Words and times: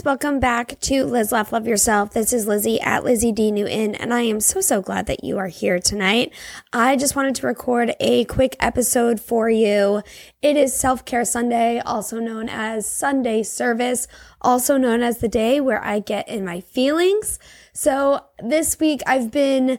Guys, 0.00 0.04
welcome 0.06 0.40
back 0.40 0.80
to 0.80 1.04
Liz 1.04 1.30
Laugh 1.30 1.52
Love 1.52 1.66
Yourself. 1.66 2.14
This 2.14 2.32
is 2.32 2.46
Lizzie 2.46 2.80
at 2.80 3.04
Lizzie 3.04 3.32
D 3.32 3.52
Newton, 3.52 3.94
and 3.94 4.14
I 4.14 4.22
am 4.22 4.40
so, 4.40 4.62
so 4.62 4.80
glad 4.80 5.04
that 5.08 5.24
you 5.24 5.36
are 5.36 5.48
here 5.48 5.78
tonight. 5.78 6.32
I 6.72 6.96
just 6.96 7.14
wanted 7.14 7.34
to 7.34 7.46
record 7.46 7.94
a 8.00 8.24
quick 8.24 8.56
episode 8.60 9.20
for 9.20 9.50
you. 9.50 10.00
It 10.40 10.56
is 10.56 10.74
Self 10.74 11.04
Care 11.04 11.26
Sunday, 11.26 11.80
also 11.80 12.18
known 12.18 12.48
as 12.48 12.90
Sunday 12.90 13.42
Service, 13.42 14.08
also 14.40 14.78
known 14.78 15.02
as 15.02 15.18
the 15.18 15.28
day 15.28 15.60
where 15.60 15.84
I 15.84 15.98
get 15.98 16.26
in 16.30 16.46
my 16.46 16.60
feelings. 16.62 17.38
So 17.74 18.24
this 18.42 18.80
week 18.80 19.02
I've 19.06 19.30
been 19.30 19.78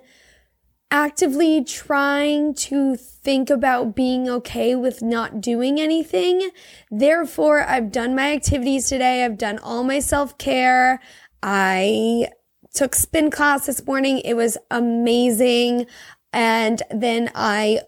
actively 0.92 1.64
trying 1.64 2.54
to 2.54 2.98
think 2.98 3.50
about 3.50 3.96
being 3.96 4.30
okay 4.30 4.76
with 4.76 5.02
not 5.02 5.40
doing 5.40 5.80
anything. 5.80 6.52
Therefore, 6.92 7.62
I've 7.62 7.92
done 7.92 8.14
my 8.14 8.34
activities 8.34 8.90
today. 8.90 9.24
I've 9.24 9.38
done 9.38 9.58
all 9.60 9.84
my 9.84 10.00
self 10.00 10.38
care. 10.38 11.00
I 11.42 12.28
took 12.74 12.94
spin 12.94 13.32
class 13.32 13.66
this 13.66 13.86
morning. 13.86 14.20
It 14.20 14.36
was 14.36 14.58
amazing. 14.70 15.88
And 16.34 16.82
then 16.92 17.32
I 17.36 17.82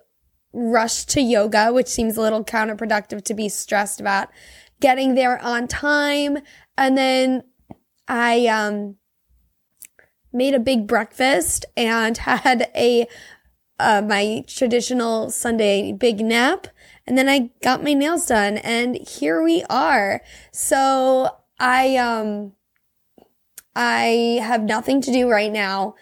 rushed 0.53 1.09
to 1.09 1.21
yoga, 1.21 1.71
which 1.73 1.87
seems 1.87 2.17
a 2.17 2.21
little 2.21 2.43
counterproductive 2.43 3.23
to 3.25 3.33
be 3.33 3.49
stressed 3.49 3.99
about 3.99 4.29
getting 4.79 5.15
there 5.15 5.41
on 5.41 5.67
time. 5.67 6.37
And 6.77 6.97
then 6.97 7.43
I, 8.07 8.47
um, 8.47 8.97
made 10.33 10.53
a 10.53 10.59
big 10.59 10.87
breakfast 10.87 11.65
and 11.77 12.17
had 12.19 12.69
a 12.75 13.07
uh, 13.79 14.01
my 14.01 14.43
traditional 14.47 15.29
Sunday 15.29 15.91
big 15.91 16.19
nap. 16.21 16.67
And 17.05 17.17
then 17.17 17.27
I 17.27 17.51
got 17.61 17.83
my 17.83 17.93
nails 17.93 18.25
done 18.25 18.57
and 18.57 18.95
here 18.95 19.43
we 19.43 19.63
are. 19.69 20.21
So 20.51 21.35
I, 21.59 21.97
um, 21.97 22.53
I 23.75 24.39
have 24.41 24.63
nothing 24.63 25.01
to 25.01 25.11
do 25.11 25.29
right 25.29 25.51
now 25.51 25.95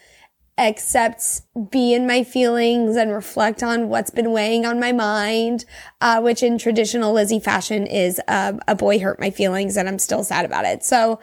except 0.57 1.41
be 1.71 1.93
in 1.93 2.05
my 2.05 2.23
feelings 2.23 2.95
and 2.95 3.11
reflect 3.11 3.63
on 3.63 3.89
what's 3.89 4.11
been 4.11 4.31
weighing 4.31 4.65
on 4.65 4.79
my 4.79 4.91
mind, 4.91 5.65
uh, 6.01 6.21
which 6.21 6.43
in 6.43 6.57
traditional 6.57 7.13
Lizzie 7.13 7.39
fashion 7.39 7.87
is, 7.87 8.21
uh, 8.27 8.53
a 8.67 8.75
boy 8.75 8.99
hurt 8.99 9.19
my 9.19 9.31
feelings 9.31 9.75
and 9.75 9.87
I'm 9.87 9.97
still 9.97 10.23
sad 10.23 10.45
about 10.45 10.65
it. 10.65 10.83
So, 10.83 11.19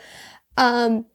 um, 0.57 1.07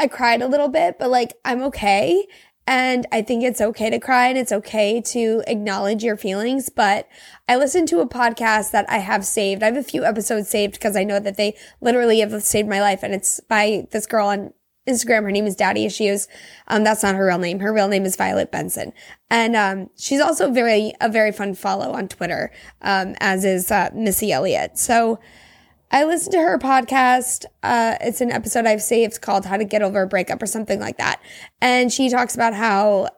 I 0.00 0.08
cried 0.08 0.40
a 0.40 0.48
little 0.48 0.68
bit, 0.68 0.98
but 0.98 1.10
like 1.10 1.34
I'm 1.44 1.62
okay. 1.64 2.26
And 2.66 3.06
I 3.12 3.20
think 3.20 3.44
it's 3.44 3.60
okay 3.60 3.90
to 3.90 3.98
cry 3.98 4.28
and 4.28 4.38
it's 4.38 4.52
okay 4.52 5.02
to 5.02 5.42
acknowledge 5.46 6.02
your 6.02 6.16
feelings. 6.16 6.70
But 6.70 7.06
I 7.48 7.56
listened 7.56 7.88
to 7.88 8.00
a 8.00 8.08
podcast 8.08 8.70
that 8.70 8.88
I 8.88 8.98
have 8.98 9.26
saved. 9.26 9.62
I 9.62 9.66
have 9.66 9.76
a 9.76 9.82
few 9.82 10.04
episodes 10.04 10.48
saved 10.48 10.74
because 10.74 10.96
I 10.96 11.04
know 11.04 11.20
that 11.20 11.36
they 11.36 11.54
literally 11.82 12.20
have 12.20 12.42
saved 12.42 12.68
my 12.68 12.80
life. 12.80 13.02
And 13.02 13.12
it's 13.12 13.40
by 13.40 13.88
this 13.90 14.06
girl 14.06 14.28
on 14.28 14.54
Instagram. 14.88 15.24
Her 15.24 15.32
name 15.32 15.46
is 15.46 15.56
Daddy 15.56 15.84
Issues. 15.84 16.28
Um, 16.68 16.82
that's 16.82 17.02
not 17.02 17.14
her 17.16 17.26
real 17.26 17.38
name. 17.38 17.60
Her 17.60 17.72
real 17.72 17.88
name 17.88 18.06
is 18.06 18.16
Violet 18.16 18.50
Benson. 18.50 18.94
And, 19.28 19.54
um, 19.54 19.90
she's 19.98 20.20
also 20.20 20.50
very, 20.50 20.94
a 21.00 21.10
very 21.10 21.32
fun 21.32 21.54
follow 21.54 21.92
on 21.92 22.08
Twitter, 22.08 22.52
um, 22.80 23.16
as 23.20 23.44
is, 23.44 23.70
uh, 23.70 23.90
Missy 23.92 24.32
Elliott. 24.32 24.78
So, 24.78 25.18
I 25.90 26.04
listened 26.04 26.32
to 26.32 26.38
her 26.38 26.58
podcast. 26.58 27.46
Uh, 27.62 27.96
it's 28.00 28.20
an 28.20 28.30
episode 28.30 28.64
I've 28.64 28.82
saved 28.82 29.20
called 29.20 29.44
How 29.44 29.56
to 29.56 29.64
Get 29.64 29.82
Over 29.82 30.02
a 30.02 30.06
Breakup 30.06 30.40
or 30.40 30.46
something 30.46 30.78
like 30.78 30.98
that. 30.98 31.20
And 31.60 31.92
she 31.92 32.08
talks 32.08 32.34
about 32.34 32.54
how 32.54 33.08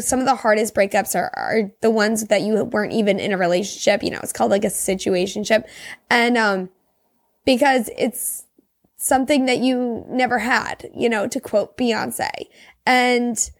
some 0.00 0.18
of 0.18 0.26
the 0.26 0.34
hardest 0.34 0.74
breakups 0.74 1.14
are, 1.14 1.30
are 1.34 1.70
the 1.80 1.90
ones 1.90 2.26
that 2.26 2.42
you 2.42 2.64
weren't 2.64 2.92
even 2.92 3.18
in 3.18 3.32
a 3.32 3.38
relationship. 3.38 4.02
You 4.02 4.10
know, 4.10 4.20
it's 4.22 4.32
called 4.32 4.50
like 4.50 4.64
a 4.64 4.68
situationship. 4.68 5.64
And, 6.10 6.36
um, 6.36 6.68
because 7.46 7.88
it's 7.96 8.44
something 8.98 9.46
that 9.46 9.58
you 9.58 10.04
never 10.08 10.38
had, 10.38 10.90
you 10.94 11.08
know, 11.08 11.26
to 11.28 11.40
quote 11.40 11.78
Beyonce. 11.78 12.28
And 12.84 13.50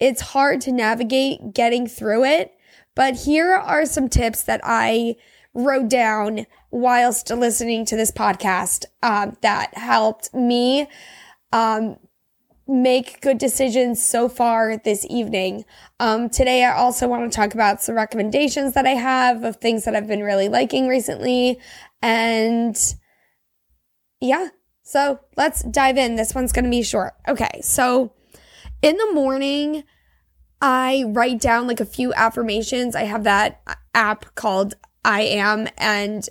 it's 0.00 0.20
hard 0.20 0.60
to 0.62 0.72
navigate 0.72 1.52
getting 1.52 1.86
through 1.86 2.24
it. 2.24 2.52
But 2.96 3.14
here 3.14 3.52
are 3.52 3.86
some 3.86 4.08
tips 4.08 4.42
that 4.42 4.60
I 4.64 5.14
wrote 5.54 5.88
down 5.88 6.46
whilst 6.70 7.30
listening 7.30 7.84
to 7.86 7.96
this 7.96 8.10
podcast 8.10 8.84
um, 9.02 9.36
that 9.40 9.76
helped 9.76 10.32
me 10.34 10.86
um, 11.52 11.96
make 12.66 13.20
good 13.22 13.38
decisions 13.38 14.04
so 14.04 14.28
far 14.28 14.76
this 14.76 15.06
evening. 15.08 15.64
Um, 15.98 16.28
today, 16.28 16.64
I 16.64 16.74
also 16.74 17.08
want 17.08 17.30
to 17.30 17.34
talk 17.34 17.54
about 17.54 17.82
some 17.82 17.94
recommendations 17.94 18.74
that 18.74 18.86
I 18.86 18.90
have 18.90 19.42
of 19.42 19.56
things 19.56 19.84
that 19.84 19.96
I've 19.96 20.06
been 20.06 20.22
really 20.22 20.48
liking 20.48 20.86
recently. 20.86 21.58
And 22.02 22.76
yeah, 24.20 24.48
so 24.82 25.20
let's 25.36 25.62
dive 25.62 25.96
in. 25.96 26.16
This 26.16 26.34
one's 26.34 26.52
going 26.52 26.66
to 26.66 26.70
be 26.70 26.82
short. 26.82 27.14
Okay, 27.26 27.60
so 27.62 28.12
in 28.82 28.96
the 28.96 29.12
morning, 29.14 29.84
I 30.60 31.04
write 31.06 31.40
down 31.40 31.66
like 31.66 31.80
a 31.80 31.86
few 31.86 32.12
affirmations. 32.14 32.94
I 32.94 33.04
have 33.04 33.24
that 33.24 33.62
app 33.94 34.34
called 34.34 34.74
I 35.04 35.22
am 35.22 35.68
and 35.78 36.28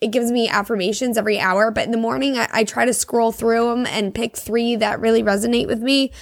it 0.00 0.10
gives 0.10 0.30
me 0.30 0.48
affirmations 0.48 1.16
every 1.16 1.38
hour. 1.38 1.70
But 1.70 1.84
in 1.84 1.90
the 1.90 1.96
morning, 1.96 2.36
I, 2.36 2.48
I, 2.52 2.64
try 2.64 2.84
to 2.84 2.92
scroll 2.92 3.32
through 3.32 3.70
them 3.70 3.86
and 3.86 4.14
pick 4.14 4.36
three 4.36 4.76
that 4.76 5.00
really 5.00 5.22
resonate 5.22 5.66
with 5.66 5.80
me. 5.80 6.12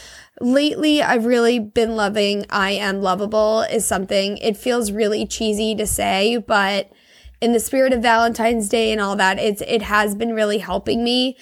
Lately, 0.40 1.02
I've 1.02 1.24
really 1.24 1.58
been 1.58 1.96
loving 1.96 2.46
I 2.50 2.72
am 2.72 3.02
lovable 3.02 3.62
is 3.62 3.86
something 3.86 4.38
it 4.38 4.56
feels 4.56 4.92
really 4.92 5.26
cheesy 5.26 5.74
to 5.76 5.86
say, 5.86 6.36
but 6.36 6.92
in 7.40 7.52
the 7.52 7.60
spirit 7.60 7.92
of 7.92 8.02
Valentine's 8.02 8.68
Day 8.68 8.92
and 8.92 9.00
all 9.00 9.16
that, 9.16 9.38
it's, 9.38 9.62
it 9.62 9.82
has 9.82 10.14
been 10.14 10.32
really 10.32 10.58
helping 10.58 11.02
me. 11.02 11.36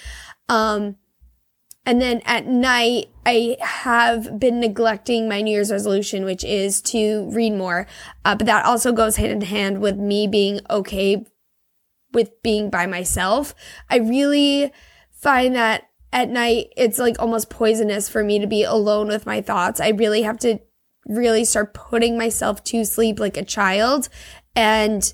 Um, 0.49 0.97
and 1.85 2.01
then 2.01 2.23
at 2.25 2.47
night, 2.47 3.07
I 3.27 3.57
have 3.61 4.39
been 4.39 4.61
neglecting 4.61 5.29
my 5.29 5.41
New 5.41 5.51
Year's 5.51 5.71
resolution, 5.71 6.25
which 6.25 6.45
is 6.45 6.81
to 6.83 7.29
read 7.31 7.53
more. 7.53 7.87
Uh, 8.25 8.35
but 8.35 8.47
that 8.47 8.65
also 8.65 8.93
goes 8.93 9.17
hand 9.17 9.33
in 9.33 9.41
hand 9.43 9.81
with 9.81 9.97
me 9.97 10.27
being 10.27 10.61
okay 10.71 11.25
with 12.13 12.43
being 12.43 12.71
by 12.71 12.87
myself. 12.87 13.55
I 13.89 13.99
really 13.99 14.73
find 15.11 15.55
that 15.55 15.89
at 16.13 16.29
night, 16.29 16.73
it's 16.77 16.99
like 16.99 17.21
almost 17.21 17.51
poisonous 17.51 18.09
for 18.09 18.25
me 18.25 18.39
to 18.41 18.47
be 18.47 18.65
alone 18.65 19.09
with 19.09 19.27
my 19.27 19.41
thoughts. 19.41 19.81
I 19.81 19.91
really 19.91 20.23
have 20.23 20.39
to 20.41 20.59
really 21.07 21.45
start 21.45 21.75
putting 21.75 22.19
myself 22.19 22.65
to 22.65 22.85
sleep 22.85 23.21
like 23.21 23.37
a 23.37 23.45
child 23.45 24.09
and 24.57 25.13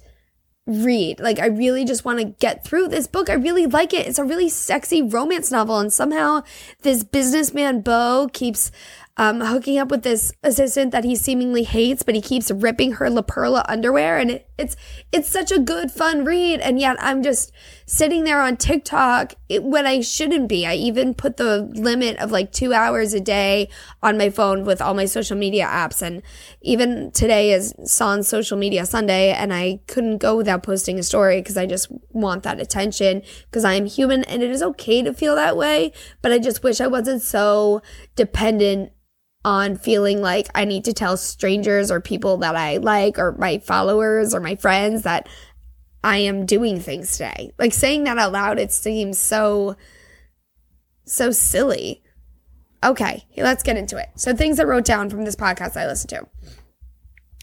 read. 0.66 1.20
Like, 1.20 1.38
I 1.38 1.46
really 1.46 1.84
just 1.84 2.04
want 2.04 2.18
to 2.18 2.24
get 2.24 2.64
through 2.64 2.88
this 2.88 3.06
book. 3.06 3.30
I 3.30 3.34
really 3.34 3.66
like 3.66 3.92
it. 3.92 4.06
It's 4.06 4.18
a 4.18 4.24
really 4.24 4.48
sexy 4.48 5.02
romance 5.02 5.50
novel. 5.50 5.78
And 5.78 5.92
somehow 5.92 6.42
this 6.82 7.04
businessman, 7.04 7.82
Bo, 7.82 8.28
keeps 8.32 8.72
um, 9.18 9.40
hooking 9.40 9.78
up 9.78 9.90
with 9.90 10.02
this 10.02 10.32
assistant 10.42 10.92
that 10.92 11.04
he 11.04 11.16
seemingly 11.16 11.62
hates, 11.62 12.02
but 12.02 12.14
he 12.14 12.20
keeps 12.20 12.50
ripping 12.50 12.92
her 12.92 13.08
La 13.08 13.22
Perla 13.22 13.64
underwear. 13.66 14.18
And 14.18 14.30
it, 14.30 14.50
it's, 14.58 14.76
it's 15.10 15.28
such 15.28 15.50
a 15.50 15.58
good, 15.58 15.90
fun 15.90 16.24
read. 16.24 16.60
And 16.60 16.78
yet 16.78 16.96
I'm 17.00 17.22
just 17.22 17.50
sitting 17.86 18.24
there 18.24 18.42
on 18.42 18.58
TikTok 18.58 19.34
when 19.48 19.86
I 19.86 20.02
shouldn't 20.02 20.48
be. 20.48 20.66
I 20.66 20.74
even 20.74 21.14
put 21.14 21.38
the 21.38 21.62
limit 21.62 22.18
of 22.18 22.30
like 22.30 22.52
two 22.52 22.74
hours 22.74 23.14
a 23.14 23.20
day 23.20 23.70
on 24.02 24.18
my 24.18 24.28
phone 24.28 24.64
with 24.64 24.82
all 24.82 24.92
my 24.92 25.06
social 25.06 25.36
media 25.36 25.66
apps. 25.66 26.02
And 26.02 26.22
even 26.60 27.10
today 27.12 27.52
is 27.52 27.72
Sans 27.84 28.28
Social 28.28 28.58
Media 28.58 28.84
Sunday, 28.84 29.32
and 29.32 29.54
I 29.54 29.80
couldn't 29.86 30.18
go 30.18 30.36
without 30.36 30.62
posting 30.62 30.98
a 30.98 31.02
story 31.02 31.40
because 31.40 31.56
I 31.56 31.64
just 31.64 31.90
want 32.12 32.42
that 32.42 32.60
attention 32.60 33.22
because 33.44 33.64
I 33.64 33.74
am 33.74 33.86
human 33.86 34.24
and 34.24 34.42
it 34.42 34.50
is 34.50 34.62
okay 34.62 35.02
to 35.02 35.14
feel 35.14 35.34
that 35.36 35.56
way. 35.56 35.92
But 36.20 36.32
I 36.32 36.38
just 36.38 36.62
wish 36.62 36.82
I 36.82 36.86
wasn't 36.86 37.22
so 37.22 37.80
dependent 38.14 38.92
on 39.46 39.76
feeling 39.76 40.20
like 40.20 40.48
I 40.56 40.64
need 40.64 40.84
to 40.86 40.92
tell 40.92 41.16
strangers 41.16 41.92
or 41.92 42.00
people 42.00 42.38
that 42.38 42.56
I 42.56 42.78
like 42.78 43.16
or 43.16 43.36
my 43.38 43.58
followers 43.58 44.34
or 44.34 44.40
my 44.40 44.56
friends 44.56 45.04
that 45.04 45.28
I 46.02 46.18
am 46.18 46.46
doing 46.46 46.80
things 46.80 47.12
today. 47.12 47.52
Like 47.56 47.72
saying 47.72 48.04
that 48.04 48.18
out 48.18 48.32
loud, 48.32 48.58
it 48.58 48.72
seems 48.72 49.18
so, 49.18 49.76
so 51.04 51.30
silly. 51.30 52.02
Okay, 52.82 53.24
let's 53.36 53.62
get 53.62 53.76
into 53.76 53.96
it. 53.96 54.08
So, 54.16 54.34
things 54.34 54.56
that 54.56 54.66
wrote 54.66 54.84
down 54.84 55.10
from 55.10 55.24
this 55.24 55.36
podcast 55.36 55.76
I 55.76 55.86
listened 55.86 56.10
to. 56.10 56.26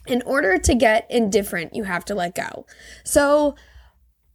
In 0.05 0.21
order 0.23 0.57
to 0.57 0.75
get 0.75 1.07
indifferent, 1.09 1.73
you 1.73 1.85
have 1.85 2.03
to 2.05 2.15
let 2.15 2.35
go. 2.35 2.65
So, 3.05 3.55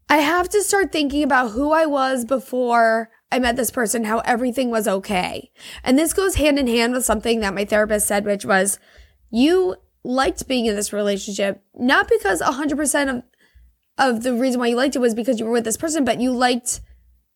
I 0.09 0.19
have 0.19 0.49
to 0.51 0.63
start 0.63 0.91
thinking 0.91 1.23
about 1.23 1.51
who 1.51 1.71
I 1.73 1.85
was 1.85 2.25
before 2.25 3.11
I 3.31 3.39
met 3.39 3.57
this 3.57 3.71
person, 3.71 4.05
how 4.05 4.21
everything 4.21 4.71
was 4.71 4.89
okay. 4.89 5.51
And 5.85 5.99
this 5.99 6.13
goes 6.13 6.37
hand 6.37 6.59
in 6.59 6.67
hand 6.67 6.95
with 6.95 7.05
something 7.05 7.41
that 7.41 7.55
my 7.55 7.65
therapist 7.65 8.07
said, 8.07 8.25
which 8.25 8.45
was 8.45 8.79
you 9.31 9.77
liked 10.03 10.49
being 10.49 10.67
in 10.67 10.75
this 10.75 10.93
relationship, 10.93 11.63
not 11.75 12.09
because 12.09 12.41
100% 12.41 13.17
of, 13.17 13.23
of 13.99 14.23
the 14.23 14.33
reason 14.33 14.61
why 14.61 14.69
you 14.69 14.77
liked 14.77 14.97
it 14.97 15.01
was 15.01 15.15
because 15.15 15.39
you 15.39 15.45
were 15.45 15.53
with 15.53 15.65
this 15.65 15.77
person, 15.77 16.05
but 16.05 16.21
you 16.21 16.33
liked, 16.33 16.81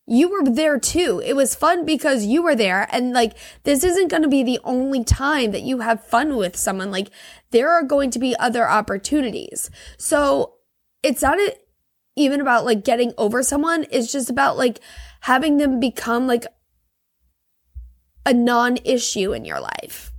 you 0.07 0.31
were 0.31 0.51
there 0.51 0.79
too. 0.79 1.21
It 1.25 1.37
was 1.37 1.55
fun 1.55 1.85
because 1.85 2.25
you 2.25 2.43
were 2.43 2.55
there. 2.55 2.89
And 2.91 3.13
like, 3.13 3.37
this 3.65 3.85
isn't 3.85 4.09
going 4.09 4.23
to 4.23 4.29
be 4.29 4.43
the 4.43 4.61
only 4.65 5.05
time 5.05 5.51
that 5.51 5.63
you 5.63 5.81
have 5.81 6.07
fun 6.07 6.37
with 6.37 6.57
someone. 6.57 6.91
Like, 6.91 7.11
there 7.51 7.71
are 7.71 7.83
going 7.83 8.11
to 8.13 8.19
be 8.19 8.35
other 8.39 8.67
opportunities. 8.67 9.71
So 9.99 10.55
it's 11.03 11.21
not 11.21 11.39
a, 11.39 11.57
even 12.17 12.41
about 12.41 12.65
like 12.65 12.85
getting 12.85 13.13
over 13.19 13.43
someone. 13.43 13.87
It's 13.91 14.11
just 14.11 14.31
about 14.31 14.57
like 14.57 14.81
having 15.23 15.57
them 15.57 15.81
become 15.81 16.27
like 16.27 16.47
a 18.27 18.33
non 18.33 18.79
issue 18.85 19.33
in 19.33 19.45
your 19.45 19.61
life. 19.61 20.13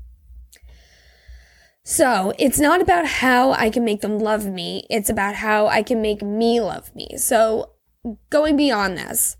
So 1.85 2.33
it's 2.39 2.59
not 2.59 2.81
about 2.81 3.05
how 3.05 3.51
I 3.51 3.69
can 3.69 3.83
make 3.83 4.01
them 4.01 4.17
love 4.17 4.45
me. 4.45 4.85
It's 4.89 5.09
about 5.09 5.35
how 5.35 5.67
I 5.67 5.83
can 5.83 6.01
make 6.01 6.21
me 6.21 6.61
love 6.61 6.95
me. 6.95 7.17
So 7.17 7.73
going 8.29 8.55
beyond 8.55 8.97
this, 8.97 9.35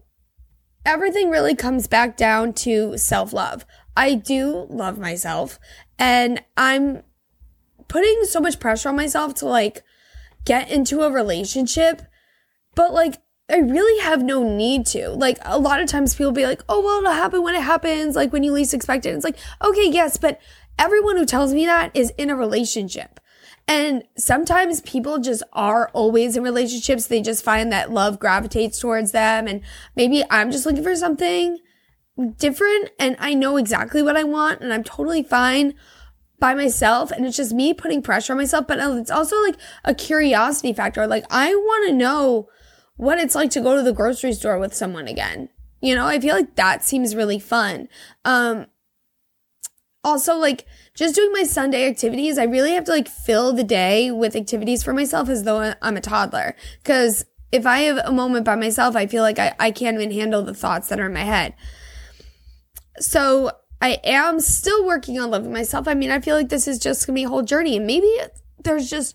everything 0.85 1.29
really 1.29 1.55
comes 1.55 1.87
back 1.87 2.17
down 2.17 2.53
to 2.53 2.97
self 2.97 3.31
love. 3.31 3.65
I 3.95 4.15
do 4.15 4.67
love 4.69 4.97
myself 4.97 5.59
and 5.97 6.43
I'm 6.57 7.03
putting 7.87 8.23
so 8.25 8.41
much 8.41 8.59
pressure 8.59 8.89
on 8.89 8.95
myself 8.97 9.33
to 9.35 9.45
like 9.45 9.83
get 10.43 10.69
into 10.69 11.03
a 11.03 11.11
relationship, 11.11 12.01
but 12.75 12.93
like 12.93 13.22
I 13.49 13.57
really 13.57 14.01
have 14.03 14.23
no 14.23 14.43
need 14.43 14.85
to. 14.87 15.09
Like 15.09 15.37
a 15.43 15.59
lot 15.59 15.81
of 15.81 15.87
times 15.87 16.15
people 16.15 16.31
be 16.31 16.45
like, 16.45 16.63
"Oh, 16.69 16.81
well, 16.81 16.99
it'll 16.99 17.11
happen 17.11 17.43
when 17.43 17.55
it 17.55 17.61
happens, 17.61 18.15
like 18.15 18.31
when 18.31 18.43
you 18.43 18.51
least 18.51 18.73
expect 18.73 19.05
it." 19.05 19.09
It's 19.09 19.25
like, 19.25 19.37
"Okay, 19.61 19.89
yes, 19.89 20.17
but 20.17 20.39
everyone 20.79 21.17
who 21.17 21.25
tells 21.25 21.53
me 21.53 21.65
that 21.65 21.91
is 21.93 22.11
in 22.17 22.29
a 22.29 22.35
relationship." 22.35 23.19
And 23.67 24.03
sometimes 24.17 24.81
people 24.81 25.19
just 25.19 25.43
are 25.53 25.89
always 25.93 26.35
in 26.35 26.43
relationships. 26.43 27.07
They 27.07 27.21
just 27.21 27.43
find 27.43 27.71
that 27.71 27.91
love 27.91 28.19
gravitates 28.19 28.79
towards 28.79 29.11
them 29.11 29.47
and 29.47 29.61
maybe 29.95 30.23
I'm 30.29 30.51
just 30.51 30.65
looking 30.65 30.83
for 30.83 30.95
something 30.95 31.59
different 32.37 32.91
and 32.99 33.15
I 33.19 33.33
know 33.33 33.57
exactly 33.57 34.03
what 34.03 34.17
I 34.17 34.23
want 34.23 34.61
and 34.61 34.73
I'm 34.73 34.83
totally 34.83 35.23
fine 35.23 35.73
by 36.39 36.53
myself 36.53 37.09
and 37.11 37.25
it's 37.25 37.37
just 37.37 37.53
me 37.53 37.73
putting 37.73 38.01
pressure 38.01 38.33
on 38.33 38.37
myself 38.37 38.67
but 38.67 38.79
it's 38.79 39.09
also 39.09 39.41
like 39.43 39.55
a 39.85 39.95
curiosity 39.95 40.73
factor 40.73 41.07
like 41.07 41.25
I 41.31 41.55
want 41.55 41.87
to 41.87 41.95
know 41.95 42.49
what 42.95 43.19
it's 43.19 43.35
like 43.35 43.49
to 43.51 43.61
go 43.61 43.75
to 43.75 43.83
the 43.83 43.93
grocery 43.93 44.33
store 44.33 44.57
with 44.57 44.73
someone 44.73 45.07
again. 45.07 45.49
You 45.81 45.95
know 45.95 46.05
I 46.05 46.19
feel 46.19 46.35
like 46.35 46.55
that 46.55 46.83
seems 46.83 47.15
really 47.15 47.39
fun. 47.39 47.89
Um 48.25 48.67
also 50.03 50.35
like 50.35 50.65
just 50.95 51.15
doing 51.15 51.31
my 51.31 51.43
Sunday 51.43 51.87
activities 51.87 52.37
I 52.37 52.43
really 52.43 52.73
have 52.73 52.85
to 52.85 52.91
like 52.91 53.07
fill 53.07 53.53
the 53.53 53.63
day 53.63 54.11
with 54.11 54.35
activities 54.35 54.83
for 54.83 54.93
myself 54.93 55.29
as 55.29 55.43
though 55.43 55.73
I'm 55.81 55.97
a 55.97 56.01
toddler. 56.01 56.55
Cuz 56.83 57.25
if 57.51 57.65
I 57.65 57.79
have 57.79 57.97
a 57.97 58.11
moment 58.11 58.45
by 58.45 58.55
myself 58.55 58.95
I 58.95 59.07
feel 59.07 59.23
like 59.23 59.39
I, 59.39 59.53
I 59.59 59.71
can't 59.71 59.95
even 59.95 60.11
handle 60.11 60.41
the 60.41 60.53
thoughts 60.53 60.89
that 60.89 60.99
are 60.99 61.07
in 61.07 61.13
my 61.13 61.21
head. 61.21 61.53
So 62.99 63.51
I 63.83 63.99
am 64.05 64.39
still 64.39 64.85
working 64.85 65.19
on 65.19 65.29
loving 65.29 65.51
myself. 65.51 65.89
I 65.89 65.93
mean, 65.93 66.09
I 66.09 66.21
feel 66.21 66.37
like 66.37 66.47
this 66.47 66.69
is 66.69 66.79
just 66.79 67.05
gonna 67.05 67.15
be 67.15 67.25
a 67.25 67.27
whole 67.27 67.41
journey, 67.41 67.75
and 67.75 67.85
maybe 67.85 68.09
there's 68.63 68.89
just 68.89 69.13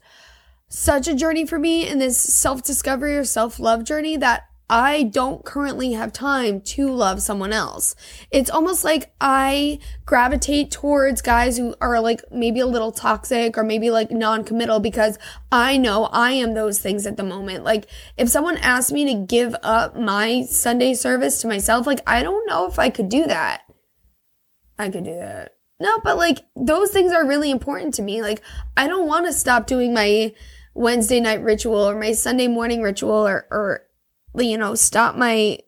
such 0.69 1.09
a 1.09 1.15
journey 1.15 1.47
for 1.47 1.59
me 1.59 1.89
in 1.89 1.99
this 1.99 2.19
self 2.19 2.63
discovery 2.63 3.17
or 3.17 3.25
self 3.25 3.59
love 3.59 3.85
journey 3.85 4.17
that 4.17 4.49
I 4.71 5.05
don't 5.05 5.47
currently 5.47 5.93
have 5.93 6.13
time 6.13 6.61
to 6.61 6.91
love 6.91 7.23
someone 7.23 7.55
else. 7.55 7.97
It's 8.31 8.51
almost 8.51 8.85
like 8.85 9.13
I 9.19 9.79
gravitate 10.05 10.71
towards 10.71 11.23
guys 11.23 11.57
who 11.57 11.75
are 11.81 12.01
like 12.01 12.21
maybe 12.31 12.61
a 12.61 12.67
little 12.67 12.93
toxic 12.93 13.57
or 13.57 13.65
maybe 13.65 13.91
like 13.91 14.11
non 14.11 14.45
committal 14.45 14.79
because 14.79 15.19
I 15.51 15.79
know 15.79 16.05
I 16.07 16.33
am 16.33 16.53
those 16.53 16.81
things 16.81 17.07
at 17.07 17.17
the 17.17 17.23
moment. 17.23 17.65
Like 17.65 17.87
if 18.19 18.29
someone 18.29 18.59
asked 18.59 18.93
me 18.93 19.07
to 19.07 19.27
give 19.27 19.57
up 19.63 19.97
my 19.97 20.43
Sunday 20.43 20.93
service 20.93 21.41
to 21.41 21.49
myself, 21.49 21.87
like 21.87 22.01
I 22.07 22.23
don't 22.23 22.47
know 22.47 22.67
if 22.67 22.79
I 22.79 22.91
could 22.91 23.09
do 23.09 23.25
that. 23.27 23.63
I 24.79 24.91
could 24.91 25.05
do 25.05 25.15
that. 25.15 25.55
No, 25.81 25.99
but 26.05 26.19
like 26.19 26.41
those 26.57 26.91
things 26.91 27.13
are 27.13 27.27
really 27.27 27.51
important 27.51 27.95
to 27.95 28.03
me. 28.03 28.21
Like 28.21 28.43
I 28.77 28.87
don't 28.87 29.07
want 29.07 29.25
to 29.27 29.33
stop 29.33 29.67
doing 29.67 29.95
my 29.95 30.35
Wednesday 30.79 31.19
night 31.19 31.43
ritual 31.43 31.89
or 31.89 31.99
my 31.99 32.13
Sunday 32.13 32.47
morning 32.47 32.83
ritual 32.83 33.27
or 33.27 33.47
or 33.51 33.83
you 34.37 34.57
know, 34.57 34.75
stop 34.77 35.17
my 35.17 35.59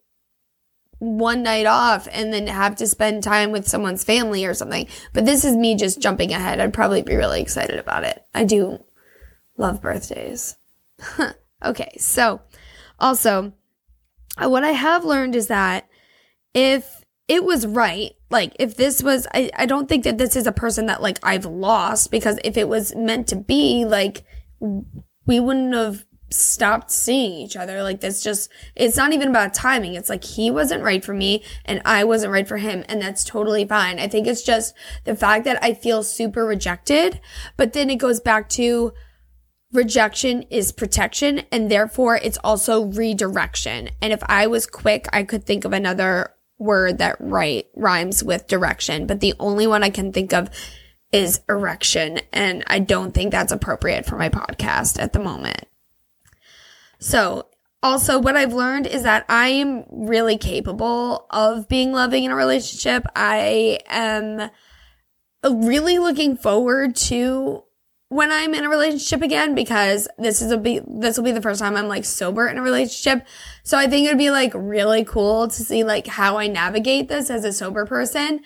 one 1.01 1.43
night 1.43 1.67
off 1.67 2.07
and 2.12 2.33
then 2.33 2.47
have 2.47 2.77
to 2.77 2.87
spend 2.87 3.23
time 3.23 3.51
with 3.51 3.67
someone's 3.67 4.05
family 4.05 4.45
or 4.45 4.55
something. 4.55 4.87
But 5.12 5.25
this 5.25 5.45
is 5.45 5.57
me 5.57 5.75
just 5.75 6.01
jumping 6.01 6.33
ahead. 6.33 6.61
I'd 6.61 6.73
probably 6.73 7.03
be 7.03 7.17
really 7.17 7.41
excited 7.41 7.79
about 7.79 8.05
it. 8.05 8.25
I 8.35 8.45
do 8.45 8.85
love 9.57 9.83
birthdays. 9.83 10.57
okay, 11.65 11.97
so 11.99 12.43
also 13.01 13.53
what 14.39 14.63
I 14.63 14.73
have 14.73 15.05
learned 15.05 15.35
is 15.35 15.49
that 15.49 15.89
if 16.55 17.05
it 17.27 17.45
was 17.45 17.67
right 17.67 18.13
like 18.31 18.55
if 18.61 18.77
this 18.77 19.03
was 19.03 19.27
I, 19.35 19.51
I 19.56 19.67
don't 19.67 19.89
think 19.89 20.05
that 20.05 20.19
this 20.19 20.37
is 20.37 20.47
a 20.47 20.53
person 20.53 20.87
that 20.87 21.03
like 21.03 21.19
I've 21.23 21.47
lost 21.47 22.13
because 22.13 22.39
if 22.45 22.56
it 22.56 22.69
was 22.69 22.95
meant 22.95 23.27
to 23.29 23.37
be 23.37 23.85
like 23.85 24.25
we 24.61 25.41
wouldn't 25.41 25.75
have 25.75 26.05
stopped 26.33 26.91
seeing 26.91 27.33
each 27.33 27.57
other. 27.57 27.83
Like 27.83 28.01
this 28.01 28.23
just 28.23 28.51
it's 28.77 28.97
not 28.97 29.12
even 29.12 29.29
about 29.29 29.55
timing. 29.55 29.95
It's 29.95 30.09
like 30.09 30.25
he 30.25 30.51
wasn't 30.51 30.83
right 30.83 31.05
for 31.05 31.15
me 31.15 31.43
and 31.65 31.83
I 31.85 32.05
wasn't 32.05 32.33
right 32.33 32.47
for 32.47 32.57
him 32.57 32.85
and 32.89 33.03
that's 33.03 33.25
totally 33.25 33.67
fine. 33.67 33.99
I 33.99 34.09
think 34.09 34.27
it's 34.27 34.43
just 34.43 34.75
the 35.05 35.17
fact 35.17 35.45
that 35.45 35.62
I 35.62 35.75
feel 35.75 36.03
super 36.03 36.45
rejected 36.45 37.21
but 37.57 37.73
then 37.73 37.91
it 37.91 37.97
goes 37.97 38.21
back 38.21 38.49
to 38.51 38.93
rejection 39.73 40.43
is 40.51 40.73
protection 40.73 41.43
and 41.53 41.71
therefore 41.71 42.17
it's 42.17 42.39
also 42.45 42.85
redirection. 42.85 43.91
And 44.01 44.13
if 44.13 44.23
I 44.27 44.47
was 44.47 44.67
quick 44.67 45.09
I 45.13 45.25
could 45.25 45.45
think 45.45 45.65
of 45.65 45.73
another 45.73 46.35
word 46.59 46.99
that 46.99 47.17
right 47.19 47.67
rhymes 47.75 48.23
with 48.23 48.47
direction, 48.47 49.06
but 49.06 49.21
the 49.21 49.35
only 49.41 49.67
one 49.67 49.83
I 49.83 49.91
can 49.91 50.13
think 50.13 50.33
of 50.33 50.51
is 51.12 51.41
erection. 51.49 52.21
And 52.33 52.65
I 52.67 52.79
don't 52.79 53.12
think 53.12 53.33
that's 53.33 53.53
appropriate 53.53 54.07
for 54.07 54.17
my 54.17 54.29
podcast 54.29 55.01
at 55.01 55.12
the 55.12 55.19
moment. 55.19 55.65
So 56.99 57.47
also 57.83 58.19
what 58.19 58.37
I've 58.37 58.53
learned 58.53 58.87
is 58.87 59.03
that 59.03 59.25
I 59.29 59.49
am 59.49 59.85
really 59.91 60.37
capable 60.37 61.27
of 61.31 61.69
being 61.69 61.93
loving 61.93 62.25
in 62.25 62.31
a 62.31 62.37
relationship. 62.37 63.05
I 63.17 63.81
am 63.89 64.51
really 65.43 65.99
looking 65.99 66.37
forward 66.37 66.95
to 66.95 67.65
when 68.11 68.33
I'm 68.33 68.55
in 68.55 68.65
a 68.65 68.69
relationship 68.69 69.23
again 69.23 69.55
because 69.55 70.09
this 70.19 70.43
is 70.43 70.51
a 70.51 70.59
be 70.59 70.81
this 70.87 71.17
will 71.17 71.25
be 71.25 71.33
the 71.33 71.41
first 71.41 71.61
time 71.61 71.77
I'm 71.77 71.87
like 71.89 72.05
sober 72.05 72.49
in 72.49 72.59
a 72.59 72.63
relationship. 72.63 73.27
So 73.63 73.79
I 73.79 73.89
think 73.89 74.06
it'd 74.06 74.19
be 74.19 74.31
like 74.31 74.53
really 74.55 75.05
cool 75.05 75.49
to 75.49 75.63
see 75.63 75.84
like 75.84 76.06
how 76.06 76.37
I 76.37 76.49
navigate 76.49 77.08
this 77.08 77.31
as 77.31 77.44
a 77.44 77.53
sober 77.53 77.87
person. 77.87 78.41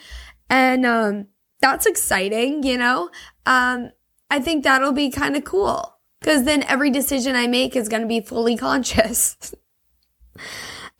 And 0.50 0.86
um 0.86 1.26
that's 1.64 1.86
exciting, 1.86 2.62
you 2.62 2.76
know? 2.76 3.10
Um 3.46 3.90
I 4.30 4.38
think 4.38 4.64
that'll 4.64 4.92
be 4.92 5.10
kind 5.10 5.34
of 5.36 5.44
cool 5.44 5.96
cuz 6.22 6.42
then 6.42 6.62
every 6.64 6.90
decision 6.90 7.34
I 7.36 7.46
make 7.46 7.74
is 7.74 7.88
going 7.88 8.02
to 8.02 8.08
be 8.08 8.20
fully 8.20 8.56
conscious. 8.68 9.54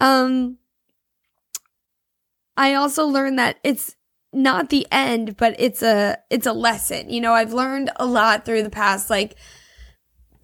um 0.01 0.57
I 2.57 2.75
also 2.75 3.05
learned 3.05 3.39
that 3.39 3.59
it's 3.63 3.97
not 4.33 4.71
the 4.71 4.87
end, 4.91 5.37
but 5.37 5.55
it's 5.59 5.83
a 5.83 6.19
it's 6.31 6.47
a 6.47 6.53
lesson. 6.53 7.11
You 7.11 7.21
know, 7.21 7.35
I've 7.35 7.53
learned 7.53 7.91
a 7.97 8.07
lot 8.07 8.45
through 8.45 8.63
the 8.63 8.71
past 8.71 9.11
like 9.11 9.37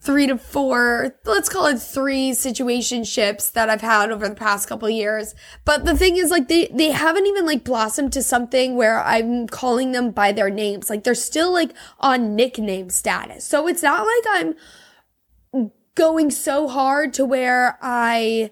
three 0.00 0.26
to 0.26 0.38
four, 0.38 1.14
let's 1.25 1.49
call 1.49 1.66
it 1.66 1.78
three 1.78 2.30
situationships 2.30 3.52
that 3.52 3.69
I've 3.69 3.83
had 3.83 4.11
over 4.11 4.28
the 4.28 4.35
past 4.35 4.69
couple 4.69 4.88
years. 4.88 5.35
But 5.64 5.85
the 5.85 5.97
thing 5.97 6.16
is 6.16 6.30
like 6.30 6.49
they 6.49 6.69
they 6.73 6.90
haven't 6.90 7.26
even 7.26 7.47
like 7.47 7.64
blossomed 7.64 8.12
to 8.14 8.23
something 8.23 8.76
where 8.76 9.02
I'm 9.02 9.47
calling 9.47 9.92
them 9.92 10.11
by 10.11 10.33
their 10.33 10.50
names. 10.50 10.88
Like 10.88 11.04
they're 11.04 11.14
still 11.14 11.52
like 11.52 11.73
on 12.00 12.35
nickname 12.35 12.90
status. 12.90 13.45
So 13.45 13.69
it's 13.69 13.83
not 13.83 14.07
like 14.07 14.54
I'm 15.54 15.71
going 15.95 16.30
so 16.30 16.69
hard 16.69 17.12
to 17.14 17.25
where 17.25 17.78
I 17.83 18.50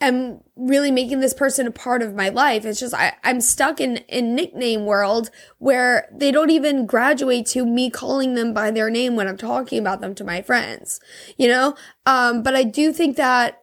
am 0.00 0.40
really 0.56 0.90
making 0.90 1.20
this 1.20 1.34
person 1.34 1.66
a 1.66 1.72
part 1.72 2.02
of 2.02 2.14
my 2.14 2.28
life. 2.28 2.64
It's 2.64 2.80
just 2.80 2.94
I, 2.94 3.14
I'm 3.24 3.40
stuck 3.40 3.80
in 3.80 3.98
in 4.08 4.34
nickname 4.34 4.84
world 4.86 5.30
where 5.58 6.08
they 6.12 6.30
don't 6.30 6.50
even 6.50 6.86
graduate 6.86 7.46
to 7.46 7.66
me 7.66 7.90
calling 7.90 8.34
them 8.34 8.54
by 8.54 8.70
their 8.70 8.90
name 8.90 9.16
when 9.16 9.26
I'm 9.26 9.36
talking 9.36 9.78
about 9.78 10.00
them 10.00 10.14
to 10.16 10.24
my 10.24 10.42
friends. 10.42 11.00
You 11.36 11.48
know? 11.48 11.74
Um, 12.06 12.42
but 12.42 12.54
I 12.54 12.62
do 12.62 12.92
think 12.92 13.16
that 13.16 13.62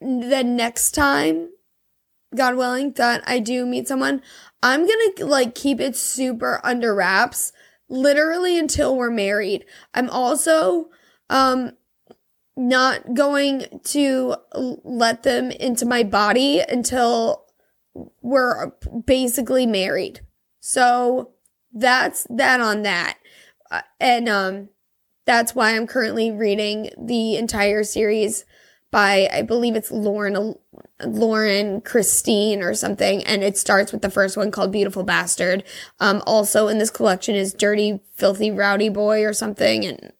the 0.00 0.42
next 0.44 0.92
time, 0.92 1.50
God 2.34 2.56
willing, 2.56 2.92
that 2.94 3.22
I 3.26 3.38
do 3.38 3.64
meet 3.64 3.88
someone, 3.88 4.22
I'm 4.62 4.80
gonna 4.80 5.30
like 5.30 5.54
keep 5.54 5.80
it 5.80 5.96
super 5.96 6.60
under 6.64 6.94
wraps 6.94 7.52
literally 7.88 8.58
until 8.58 8.96
we're 8.96 9.10
married. 9.10 9.64
I'm 9.94 10.10
also 10.10 10.90
um 11.30 11.72
not 12.56 13.14
going 13.14 13.80
to 13.84 14.34
let 14.52 15.22
them 15.22 15.50
into 15.50 15.84
my 15.84 16.02
body 16.02 16.60
until 16.60 17.44
we're 18.22 18.72
basically 19.04 19.66
married. 19.66 20.20
So 20.60 21.32
that's 21.72 22.26
that 22.30 22.60
on 22.60 22.82
that. 22.82 23.18
Uh, 23.70 23.82
and 24.00 24.28
um 24.28 24.68
that's 25.26 25.54
why 25.54 25.74
I'm 25.74 25.86
currently 25.86 26.30
reading 26.30 26.90
the 26.98 27.36
entire 27.36 27.82
series 27.82 28.44
by 28.90 29.28
I 29.30 29.42
believe 29.42 29.76
it's 29.76 29.90
Lauren 29.90 30.54
Lauren 31.04 31.80
Christine 31.82 32.62
or 32.62 32.74
something 32.74 33.22
and 33.24 33.42
it 33.42 33.58
starts 33.58 33.92
with 33.92 34.02
the 34.02 34.10
first 34.10 34.36
one 34.36 34.50
called 34.50 34.72
Beautiful 34.72 35.02
Bastard. 35.02 35.64
Um 36.00 36.22
also 36.26 36.68
in 36.68 36.78
this 36.78 36.90
collection 36.90 37.34
is 37.34 37.52
Dirty 37.52 38.00
Filthy 38.14 38.50
Rowdy 38.50 38.88
Boy 38.88 39.24
or 39.24 39.32
something 39.32 39.84
and 39.84 40.12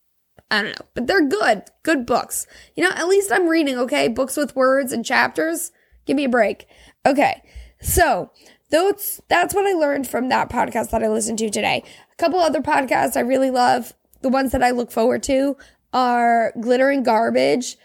I 0.50 0.62
don't 0.62 0.78
know, 0.78 0.86
but 0.94 1.06
they're 1.06 1.26
good, 1.26 1.64
good 1.82 2.06
books. 2.06 2.46
You 2.76 2.84
know, 2.84 2.94
at 2.94 3.08
least 3.08 3.32
I'm 3.32 3.48
reading, 3.48 3.78
okay? 3.78 4.08
Books 4.08 4.36
with 4.36 4.54
words 4.54 4.92
and 4.92 5.04
chapters. 5.04 5.72
Give 6.04 6.16
me 6.16 6.24
a 6.24 6.28
break. 6.28 6.68
Okay. 7.04 7.42
So, 7.80 8.30
those, 8.70 9.20
that's 9.28 9.54
what 9.54 9.66
I 9.66 9.72
learned 9.72 10.08
from 10.08 10.28
that 10.28 10.48
podcast 10.48 10.90
that 10.90 11.02
I 11.02 11.08
listened 11.08 11.38
to 11.38 11.50
today. 11.50 11.84
A 12.12 12.16
couple 12.16 12.40
other 12.40 12.60
podcasts 12.60 13.16
I 13.16 13.20
really 13.20 13.50
love. 13.50 13.92
The 14.22 14.28
ones 14.28 14.52
that 14.52 14.62
I 14.62 14.70
look 14.70 14.90
forward 14.90 15.22
to 15.24 15.56
are 15.92 16.52
Glitter 16.60 16.90
and 16.90 17.04
Garbage 17.04 17.76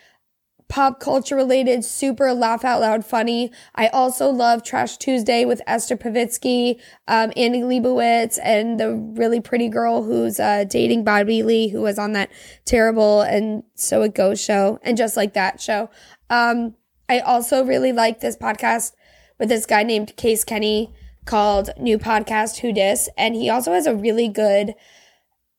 pop 0.72 1.01
culture 1.01 1.36
related, 1.36 1.84
super 1.84 2.34
laugh 2.34 2.63
out 2.63 2.80
loud 2.80 3.06
funny. 3.06 3.51
I 3.75 3.90
also 3.90 4.30
love 4.30 4.63
Trash 4.63 4.96
Tuesday 4.96 5.44
with 5.44 5.62
Esther 5.68 5.98
Povitsky, 5.98 6.80
um, 7.10 7.34
Andy 7.36 7.60
Leibovitz, 7.60 8.40
and 8.42 8.80
the 8.80 8.96
really 8.96 9.42
pretty 9.42 9.68
girl 9.68 10.01
who's 10.01 10.40
uh, 10.40 10.63
dating 10.63 11.04
Bobby 11.04 11.44
Lee, 11.44 11.68
who 11.68 11.82
was 11.82 12.00
on 12.00 12.13
that 12.13 12.32
terrible 12.63 13.20
and 13.20 13.63
so 13.75 14.01
it 14.04 14.16
goes 14.16 14.42
show, 14.42 14.80
and 14.82 14.96
just 14.96 15.18
like 15.18 15.34
that 15.34 15.60
show. 15.60 15.90
Um, 16.30 16.75
I 17.10 17.20
also 17.20 17.66
really 17.66 17.92
like 17.92 18.22
this 18.22 18.38
podcast 18.38 18.94
with 19.38 19.50
this 19.50 19.66
guy 19.66 19.84
named 19.84 20.16
Case 20.16 20.46
Kenny 20.46 20.96
called 21.25 21.72
New 21.78 22.00
Podcast 22.00 22.60
Who 22.60 22.72
Dis, 22.72 23.10
and 23.18 23.36
he 23.36 23.50
also 23.50 23.74
has 23.74 23.88
a 23.88 23.96
really 23.96 24.30
good 24.30 24.74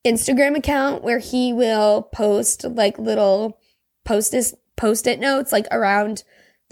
Instagram 0.03 0.57
account 0.57 1.03
where 1.03 1.19
he 1.19 1.53
will 1.53 2.01
post 2.01 2.63
like 2.63 2.97
little 2.97 3.59
post 4.05 4.33
post-it 4.75 5.19
notes 5.19 5.51
like 5.51 5.67
around 5.71 6.23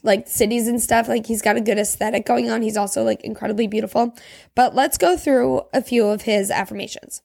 like 0.04 0.28
cities 0.28 0.68
and 0.68 0.82
stuff. 0.82 1.08
Like 1.08 1.28
he's 1.28 1.42
got 1.42 1.58
a 1.58 1.62
good 1.62 1.78
aesthetic 1.78 2.26
going 2.26 2.50
on. 2.50 2.62
He's 2.62 2.78
also 2.78 3.04
like 3.04 3.22
incredibly 3.22 3.68
beautiful. 3.68 4.16
But 4.56 4.76
let's 4.76 4.98
go 4.98 5.18
through 5.18 5.64
a 5.74 5.82
few 5.82 6.08
of 6.08 6.24
his 6.24 6.52
affirmations. 6.52 7.22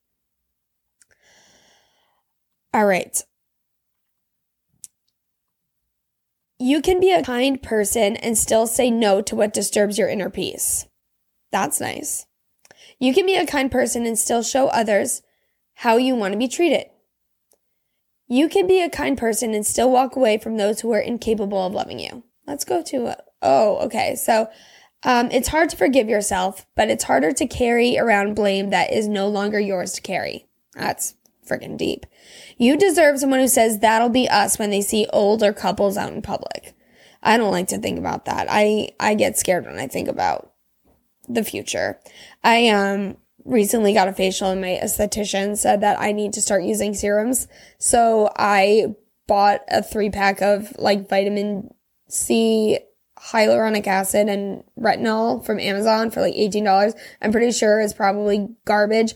All 2.74 2.86
right. 2.86 3.22
You 6.58 6.80
can 6.80 7.00
be 7.00 7.12
a 7.12 7.22
kind 7.22 7.62
person 7.62 8.16
and 8.16 8.36
still 8.36 8.66
say 8.66 8.90
no 8.90 9.20
to 9.22 9.36
what 9.36 9.52
disturbs 9.52 9.98
your 9.98 10.08
inner 10.08 10.30
peace. 10.30 10.86
That's 11.52 11.80
nice. 11.80 12.26
You 12.98 13.12
can 13.12 13.26
be 13.26 13.36
a 13.36 13.46
kind 13.46 13.70
person 13.70 14.06
and 14.06 14.18
still 14.18 14.42
show 14.42 14.68
others 14.68 15.22
how 15.74 15.96
you 15.96 16.14
want 16.14 16.32
to 16.32 16.38
be 16.38 16.48
treated. 16.48 16.86
You 18.28 18.48
can 18.48 18.66
be 18.66 18.82
a 18.82 18.90
kind 18.90 19.16
person 19.16 19.54
and 19.54 19.64
still 19.64 19.90
walk 19.90 20.16
away 20.16 20.38
from 20.38 20.56
those 20.56 20.80
who 20.80 20.92
are 20.92 21.00
incapable 21.00 21.64
of 21.64 21.72
loving 21.72 21.98
you. 21.98 22.24
Let's 22.46 22.64
go 22.64 22.82
to, 22.82 23.16
oh, 23.42 23.76
okay. 23.86 24.16
So, 24.16 24.48
um, 25.02 25.30
it's 25.30 25.48
hard 25.48 25.70
to 25.70 25.76
forgive 25.76 26.08
yourself, 26.08 26.66
but 26.74 26.90
it's 26.90 27.04
harder 27.04 27.32
to 27.32 27.46
carry 27.46 27.98
around 27.98 28.34
blame 28.34 28.70
that 28.70 28.92
is 28.92 29.06
no 29.06 29.28
longer 29.28 29.60
yours 29.60 29.92
to 29.92 30.00
carry. 30.00 30.46
That's 30.74 31.14
freaking 31.48 31.76
deep. 31.76 32.06
You 32.56 32.76
deserve 32.76 33.20
someone 33.20 33.38
who 33.38 33.48
says 33.48 33.78
that'll 33.78 34.08
be 34.08 34.28
us 34.28 34.58
when 34.58 34.70
they 34.70 34.80
see 34.80 35.06
older 35.12 35.52
couples 35.52 35.96
out 35.96 36.12
in 36.12 36.22
public. 36.22 36.74
I 37.22 37.36
don't 37.36 37.52
like 37.52 37.68
to 37.68 37.78
think 37.78 37.98
about 37.98 38.24
that. 38.24 38.46
I, 38.50 38.90
I 38.98 39.14
get 39.14 39.38
scared 39.38 39.66
when 39.66 39.78
I 39.78 39.86
think 39.86 40.08
about 40.08 40.52
the 41.28 41.44
future. 41.44 42.00
I, 42.42 42.68
um, 42.68 43.16
recently 43.46 43.94
got 43.94 44.08
a 44.08 44.12
facial 44.12 44.50
and 44.50 44.60
my 44.60 44.78
esthetician 44.82 45.56
said 45.56 45.80
that 45.80 46.00
I 46.00 46.12
need 46.12 46.32
to 46.34 46.42
start 46.42 46.64
using 46.64 46.94
serums. 46.94 47.46
So 47.78 48.30
I 48.36 48.94
bought 49.26 49.60
a 49.68 49.82
three 49.82 50.10
pack 50.10 50.42
of 50.42 50.72
like 50.78 51.08
vitamin 51.08 51.72
C, 52.08 52.78
hyaluronic 53.18 53.86
acid 53.86 54.28
and 54.28 54.62
retinol 54.78 55.44
from 55.44 55.60
Amazon 55.60 56.10
for 56.10 56.20
like 56.20 56.34
$18. 56.34 56.94
I'm 57.22 57.32
pretty 57.32 57.52
sure 57.52 57.80
it's 57.80 57.94
probably 57.94 58.48
garbage, 58.64 59.14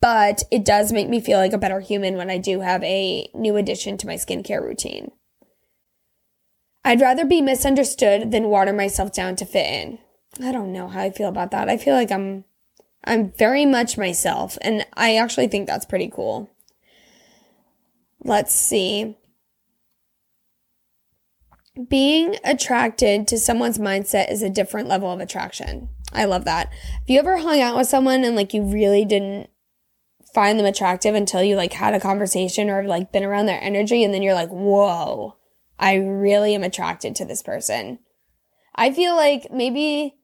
but 0.00 0.42
it 0.50 0.64
does 0.64 0.92
make 0.92 1.08
me 1.08 1.20
feel 1.20 1.38
like 1.38 1.52
a 1.52 1.58
better 1.58 1.80
human 1.80 2.16
when 2.16 2.30
I 2.30 2.38
do 2.38 2.60
have 2.60 2.82
a 2.82 3.28
new 3.34 3.56
addition 3.56 3.98
to 3.98 4.06
my 4.06 4.14
skincare 4.14 4.62
routine. 4.62 5.12
I'd 6.84 7.00
rather 7.00 7.24
be 7.24 7.40
misunderstood 7.40 8.32
than 8.32 8.48
water 8.48 8.72
myself 8.72 9.12
down 9.12 9.36
to 9.36 9.44
fit 9.46 9.66
in. 9.66 9.98
I 10.44 10.50
don't 10.50 10.72
know 10.72 10.88
how 10.88 11.00
I 11.00 11.10
feel 11.10 11.28
about 11.28 11.50
that. 11.52 11.68
I 11.68 11.76
feel 11.76 11.94
like 11.94 12.10
I'm 12.10 12.44
I'm 13.04 13.32
very 13.32 13.66
much 13.66 13.98
myself, 13.98 14.56
and 14.62 14.86
I 14.94 15.16
actually 15.16 15.48
think 15.48 15.66
that's 15.66 15.86
pretty 15.86 16.08
cool. 16.08 16.50
Let's 18.24 18.54
see. 18.54 19.16
Being 21.88 22.36
attracted 22.44 23.26
to 23.28 23.38
someone's 23.38 23.78
mindset 23.78 24.30
is 24.30 24.42
a 24.42 24.50
different 24.50 24.88
level 24.88 25.10
of 25.10 25.20
attraction. 25.20 25.88
I 26.12 26.26
love 26.26 26.44
that. 26.44 26.68
Have 26.68 27.08
you 27.08 27.18
ever 27.18 27.38
hung 27.38 27.60
out 27.60 27.76
with 27.76 27.88
someone 27.88 28.22
and 28.24 28.36
like 28.36 28.52
you 28.52 28.62
really 28.62 29.04
didn't 29.04 29.48
find 30.34 30.58
them 30.58 30.66
attractive 30.66 31.14
until 31.14 31.42
you 31.42 31.56
like 31.56 31.72
had 31.72 31.94
a 31.94 32.00
conversation 32.00 32.70
or 32.70 32.84
like 32.84 33.12
been 33.12 33.24
around 33.24 33.46
their 33.46 33.62
energy 33.62 34.04
and 34.04 34.12
then 34.12 34.22
you're 34.22 34.34
like, 34.34 34.50
whoa, 34.50 35.36
I 35.78 35.94
really 35.96 36.54
am 36.54 36.62
attracted 36.62 37.16
to 37.16 37.24
this 37.24 37.42
person. 37.42 37.98
I 38.74 38.92
feel 38.92 39.16
like 39.16 39.50
maybe 39.50 40.16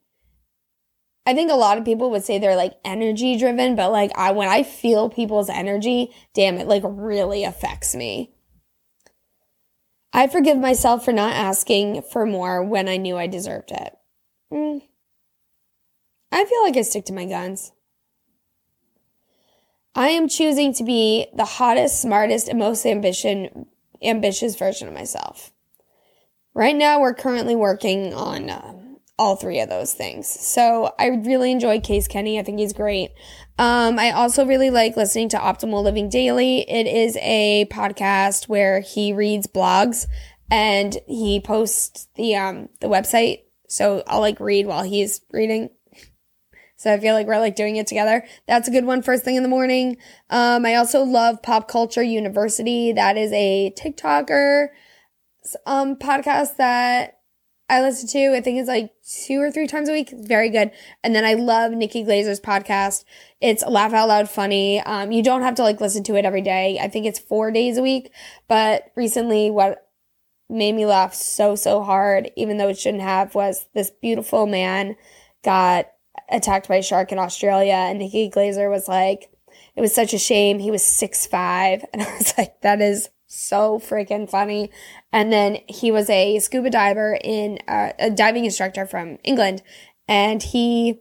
I 1.29 1.35
think 1.35 1.51
a 1.51 1.57
lot 1.57 1.77
of 1.77 1.85
people 1.85 2.11
would 2.13 2.25
say 2.25 2.39
they're 2.39 2.57
like 2.57 2.79
energy 2.87 3.37
driven, 3.37 3.77
but 3.77 3.93
like 3.93 4.11
I 4.17 4.31
when 4.31 4.49
I 4.49 4.63
feel 4.63 5.11
people's 5.11 5.51
energy, 5.51 6.11
damn 6.33 6.57
it 6.57 6.67
like 6.67 6.83
really 6.87 7.45
affects 7.45 7.95
me. 7.95 8.33
I 10.11 10.29
forgive 10.29 10.57
myself 10.57 11.05
for 11.05 11.13
not 11.13 11.35
asking 11.35 12.01
for 12.11 12.25
more 12.25 12.65
when 12.65 12.89
I 12.89 12.97
knew 12.97 13.19
I 13.19 13.27
deserved 13.27 13.73
it. 13.73 13.93
Mm. 14.51 14.81
I 16.33 16.47
feel 16.47 16.63
like 16.63 16.79
I 16.79 16.81
stick 16.81 17.05
to 17.05 17.13
my 17.13 17.27
guns. 17.27 17.73
I 19.95 20.09
am 20.09 20.29
choosing 20.29 20.73
to 20.73 20.83
be 20.83 21.27
the 21.37 21.45
hottest, 21.45 22.01
smartest, 22.01 22.49
and 22.49 22.59
most 22.59 22.87
ambition, 22.87 23.67
ambitious 24.03 24.57
version 24.57 24.89
of 24.89 24.95
myself. 24.95 25.53
Right 26.55 26.75
now, 26.75 27.03
we're 27.03 27.13
currently 27.13 27.55
working 27.55 28.15
on 28.15 28.49
uh, 28.49 28.78
all 29.19 29.37
three 29.37 29.61
of 29.61 29.69
those 29.69 29.93
things. 29.93 30.29
So 30.29 30.95
I 30.99 31.07
really 31.07 31.51
enjoy 31.51 31.81
Case 31.81 32.07
Kenny. 32.07 32.39
I 32.39 32.43
think 32.43 32.59
he's 32.59 32.73
great. 32.73 33.11
Um, 33.59 33.99
I 33.99 34.13
also 34.13 34.47
really 34.47 34.71
like 34.71 34.97
listening 34.97 35.29
to 35.31 35.39
Optimal 35.39 35.83
Living 35.83 36.09
Daily. 36.09 36.61
It 36.71 36.87
is 36.87 37.17
a 37.21 37.67
podcast 37.71 38.49
where 38.49 38.81
he 38.81 39.13
reads 39.13 39.49
blogs 39.49 40.07
and 40.51 40.97
he 41.07 41.41
posts 41.41 42.09
the 42.15 42.37
um 42.37 42.69
the 42.81 42.87
website. 42.87 43.43
So 43.69 44.03
I'll 44.07 44.21
like 44.21 44.41
read 44.41 44.67
while 44.67 44.85
he's 44.85 45.21
reading. 45.33 45.71
So 46.77 46.95
I 46.95 47.01
feel 47.01 47.15
like 47.15 47.27
we're 47.27 47.41
like 47.41 47.57
doing 47.57 47.75
it 47.75 47.89
together. 47.89 48.25
That's 48.47 48.69
a 48.69 48.71
good 48.71 48.85
one 48.85 49.03
first 49.03 49.25
thing 49.25 49.35
in 49.35 49.43
the 49.43 49.49
morning. 49.49 49.97
Um, 50.31 50.65
I 50.65 50.77
also 50.77 51.03
love 51.03 51.43
Pop 51.43 51.67
Culture 51.67 52.05
University. 52.05 52.93
That 52.93 53.17
is 53.17 53.33
a 53.33 53.75
TikToker 53.77 54.69
um 55.67 55.97
podcast 55.97 56.57
that 56.59 57.18
I 57.69 57.83
listen 57.83 58.09
to. 58.09 58.35
I 58.35 58.41
think 58.41 58.59
it's 58.59 58.69
like 58.69 58.93
two 59.07 59.41
or 59.41 59.51
three 59.51 59.67
times 59.67 59.89
a 59.89 59.93
week. 59.93 60.11
Very 60.11 60.49
good. 60.49 60.71
And 61.05 61.15
then 61.15 61.25
I 61.25 61.35
love 61.35 61.73
Nikki 61.73 62.03
Glazer's 62.03 62.41
podcast. 62.41 63.05
It's 63.41 63.65
laugh 63.65 63.93
out 63.93 64.09
loud 64.09 64.31
funny. 64.31 64.81
Um, 64.81 65.13
you 65.13 65.23
don't 65.23 65.43
have 65.43 65.55
to 65.57 65.63
like 65.63 65.81
listen 65.81 66.03
to 66.05 66.17
it 66.17 66.25
every 66.25 66.41
day. 66.41 66.79
I 66.81 66.89
think 66.89 67.05
it's 67.05 67.19
four 67.19 67.51
days 67.51 67.77
a 67.77 67.83
week. 67.83 68.11
But 68.49 68.91
recently, 68.97 69.51
what 69.51 69.87
made 70.49 70.75
me 70.75 70.87
laugh 70.87 71.13
so, 71.13 71.57
so 71.57 71.83
hard, 71.83 72.31
even 72.37 72.57
though 72.57 72.69
it 72.69 72.79
shouldn't 72.79 73.03
have, 73.03 73.35
was 73.35 73.67
this 73.75 73.91
beautiful 73.91 74.47
man 74.47 74.97
got 75.45 75.89
attacked 76.31 76.69
by 76.69 76.77
a 76.77 76.83
shark 76.83 77.13
in 77.13 77.19
Australia. 77.19 77.75
And 77.75 77.99
Nikki 77.99 78.31
Glazer 78.31 78.71
was 78.71 78.89
like, 78.89 79.31
it 79.77 79.83
was 79.83 79.95
such 79.95 80.15
a 80.15 80.19
shame. 80.19 80.59
He 80.59 80.71
was 80.71 80.83
six 80.83 81.27
five, 81.27 81.85
And 81.93 82.03
I 82.03 82.17
was 82.17 82.33
like, 82.39 82.63
that 82.63 82.81
is 82.81 83.11
so 83.29 83.79
freaking 83.79 84.29
funny. 84.29 84.71
And 85.13 85.33
then 85.33 85.59
he 85.69 85.93
was 85.93 86.11
a 86.11 86.39
scuba 86.41 86.71
diver 86.71 87.19
in 87.23 87.59
uh, 87.69 87.93
a 87.99 88.11
diving 88.11 88.45
instructor 88.45 88.87
from 88.87 89.19
England. 89.23 89.63
And 90.09 90.43
he, 90.43 91.01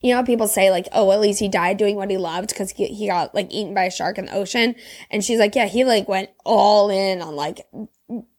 you 0.00 0.14
know, 0.14 0.22
people 0.22 0.46
say 0.48 0.70
like, 0.70 0.88
oh, 0.92 1.10
at 1.12 1.20
least 1.20 1.40
he 1.40 1.48
died 1.48 1.76
doing 1.76 1.96
what 1.96 2.10
he 2.10 2.16
loved 2.16 2.50
because 2.50 2.70
he, 2.70 2.86
he 2.86 3.08
got 3.08 3.34
like 3.34 3.52
eaten 3.52 3.74
by 3.74 3.84
a 3.84 3.90
shark 3.90 4.16
in 4.16 4.26
the 4.26 4.34
ocean. 4.34 4.76
And 5.10 5.24
she's 5.24 5.40
like, 5.40 5.54
yeah, 5.54 5.66
he 5.66 5.84
like 5.84 6.08
went 6.08 6.30
all 6.44 6.88
in 6.88 7.20
on 7.20 7.34
like 7.34 7.66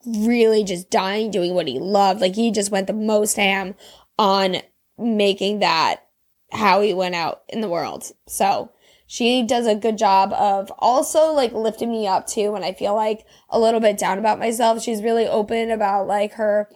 really 0.05 0.63
just 0.63 0.89
dying 0.89 1.29
doing 1.29 1.53
what 1.53 1.67
he 1.67 1.77
loved. 1.77 2.21
Like 2.21 2.35
he 2.35 2.51
just 2.51 2.71
went 2.71 2.87
the 2.87 2.93
most 2.93 3.35
ham 3.35 3.75
on 4.17 4.57
making 4.97 5.59
that 5.59 6.07
how 6.51 6.81
he 6.81 6.93
went 6.93 7.15
out 7.15 7.43
in 7.49 7.61
the 7.61 7.69
world. 7.69 8.11
So, 8.27 8.71
she 9.11 9.43
does 9.43 9.67
a 9.67 9.75
good 9.75 9.97
job 9.97 10.31
of 10.31 10.71
also 10.79 11.33
like 11.33 11.51
lifting 11.51 11.91
me 11.91 12.07
up 12.07 12.25
too 12.25 12.53
when 12.53 12.63
I 12.63 12.71
feel 12.71 12.95
like 12.95 13.25
a 13.49 13.59
little 13.59 13.81
bit 13.81 13.97
down 13.97 14.17
about 14.17 14.39
myself. 14.39 14.81
She's 14.81 15.03
really 15.03 15.27
open 15.27 15.69
about 15.69 16.07
like 16.07 16.35
her 16.35 16.69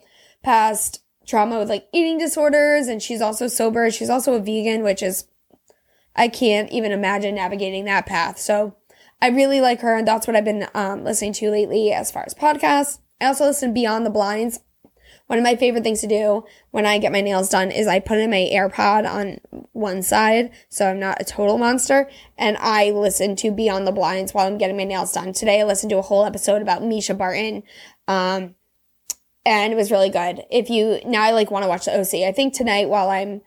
past 0.43 1.01
trauma 1.25 1.57
with 1.57 1.69
like 1.69 1.87
eating 1.93 2.17
disorders 2.17 2.87
and 2.87 3.01
she's 3.01 3.21
also 3.21 3.47
sober. 3.47 3.89
She's 3.89 4.09
also 4.09 4.33
a 4.33 4.41
vegan, 4.41 4.83
which 4.83 5.01
is, 5.01 5.29
I 6.13 6.27
can't 6.27 6.69
even 6.73 6.91
imagine 6.91 7.35
navigating 7.35 7.85
that 7.85 8.05
path. 8.05 8.37
So 8.37 8.75
I 9.21 9.29
really 9.29 9.61
like 9.61 9.79
her 9.79 9.95
and 9.95 10.05
that's 10.05 10.27
what 10.27 10.35
I've 10.35 10.43
been 10.43 10.67
um, 10.73 11.05
listening 11.05 11.31
to 11.35 11.49
lately 11.49 11.93
as 11.93 12.11
far 12.11 12.23
as 12.25 12.33
podcasts. 12.33 12.99
I 13.21 13.27
also 13.27 13.45
listen 13.45 13.73
Beyond 13.73 14.05
the 14.05 14.09
Blinds 14.09 14.59
one 15.27 15.39
of 15.39 15.43
my 15.43 15.55
favorite 15.55 15.83
things 15.83 16.01
to 16.01 16.07
do 16.07 16.43
when 16.71 16.85
I 16.85 16.99
get 16.99 17.11
my 17.11 17.21
nails 17.21 17.49
done 17.49 17.71
is 17.71 17.87
I 17.87 17.99
put 17.99 18.19
in 18.19 18.29
my 18.29 18.49
AirPod 18.53 19.09
on 19.09 19.39
one 19.71 20.03
side 20.03 20.51
so 20.69 20.87
I'm 20.87 20.99
not 20.99 21.21
a 21.21 21.25
total 21.25 21.57
monster 21.57 22.09
and 22.37 22.57
I 22.57 22.91
listen 22.91 23.35
to 23.37 23.51
Beyond 23.51 23.87
the 23.87 23.91
Blinds 23.91 24.33
while 24.33 24.45
I'm 24.45 24.57
getting 24.57 24.77
my 24.77 24.83
nails 24.83 25.11
done. 25.11 25.33
Today 25.33 25.61
I 25.61 25.63
listened 25.63 25.89
to 25.89 25.97
a 25.97 26.03
whole 26.03 26.25
episode 26.25 26.61
about 26.61 26.83
Mischa 26.83 27.17
Barton. 27.17 27.63
Um, 28.07 28.55
and 29.45 29.73
it 29.73 29.75
was 29.75 29.91
really 29.91 30.09
good. 30.09 30.43
If 30.51 30.69
you 30.69 30.99
now 31.05 31.23
I 31.23 31.31
like 31.31 31.51
want 31.51 31.63
to 31.63 31.69
watch 31.69 31.85
the 31.85 31.99
OC. 31.99 32.27
I 32.27 32.31
think 32.31 32.53
tonight 32.53 32.89
while 32.89 33.09
I'm 33.09 33.41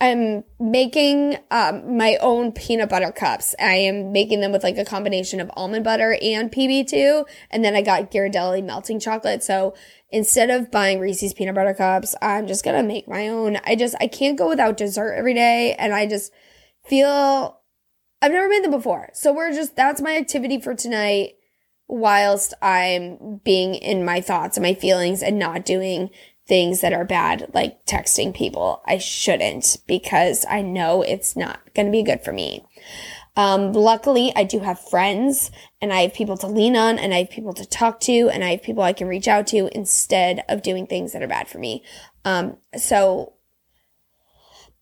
I'm 0.00 0.42
making 0.58 1.38
um, 1.50 1.96
my 1.96 2.18
own 2.20 2.52
peanut 2.52 2.88
butter 2.88 3.12
cups. 3.12 3.54
I 3.60 3.74
am 3.74 4.12
making 4.12 4.40
them 4.40 4.50
with 4.50 4.64
like 4.64 4.76
a 4.76 4.84
combination 4.84 5.40
of 5.40 5.50
almond 5.54 5.84
butter 5.84 6.18
and 6.20 6.50
PB2. 6.50 7.24
And 7.50 7.64
then 7.64 7.76
I 7.76 7.82
got 7.82 8.10
Ghirardelli 8.10 8.64
melting 8.64 8.98
chocolate. 8.98 9.44
So 9.44 9.74
instead 10.10 10.50
of 10.50 10.70
buying 10.70 10.98
Reese's 10.98 11.32
peanut 11.32 11.54
butter 11.54 11.74
cups, 11.74 12.14
I'm 12.20 12.48
just 12.48 12.64
going 12.64 12.76
to 12.76 12.86
make 12.86 13.08
my 13.08 13.28
own. 13.28 13.58
I 13.64 13.76
just, 13.76 13.94
I 14.00 14.08
can't 14.08 14.36
go 14.36 14.48
without 14.48 14.76
dessert 14.76 15.14
every 15.14 15.34
day. 15.34 15.74
And 15.78 15.94
I 15.94 16.06
just 16.06 16.32
feel 16.84 17.60
I've 18.20 18.32
never 18.32 18.48
made 18.48 18.64
them 18.64 18.72
before. 18.72 19.10
So 19.14 19.32
we're 19.32 19.52
just, 19.52 19.76
that's 19.76 20.00
my 20.00 20.16
activity 20.16 20.60
for 20.60 20.74
tonight 20.74 21.34
whilst 21.86 22.54
I'm 22.62 23.40
being 23.44 23.74
in 23.74 24.04
my 24.04 24.20
thoughts 24.20 24.56
and 24.56 24.64
my 24.64 24.74
feelings 24.74 25.22
and 25.22 25.38
not 25.38 25.64
doing 25.64 26.10
things 26.46 26.80
that 26.80 26.92
are 26.92 27.04
bad, 27.04 27.50
like 27.54 27.84
texting 27.86 28.34
people. 28.34 28.82
I 28.86 28.98
shouldn't 28.98 29.78
because 29.86 30.44
I 30.48 30.62
know 30.62 31.02
it's 31.02 31.36
not 31.36 31.60
going 31.74 31.86
to 31.86 31.92
be 31.92 32.02
good 32.02 32.22
for 32.22 32.32
me. 32.32 32.64
Um, 33.36 33.72
luckily, 33.72 34.32
I 34.36 34.44
do 34.44 34.60
have 34.60 34.78
friends 34.78 35.50
and 35.80 35.92
I 35.92 36.02
have 36.02 36.14
people 36.14 36.36
to 36.38 36.46
lean 36.46 36.76
on 36.76 36.98
and 36.98 37.12
I 37.12 37.18
have 37.18 37.30
people 37.30 37.52
to 37.54 37.66
talk 37.66 37.98
to 38.00 38.28
and 38.28 38.44
I 38.44 38.50
have 38.50 38.62
people 38.62 38.82
I 38.82 38.92
can 38.92 39.08
reach 39.08 39.26
out 39.26 39.46
to 39.48 39.68
instead 39.76 40.44
of 40.48 40.62
doing 40.62 40.86
things 40.86 41.12
that 41.12 41.22
are 41.22 41.28
bad 41.28 41.48
for 41.48 41.58
me. 41.58 41.82
Um, 42.24 42.58
so 42.76 43.32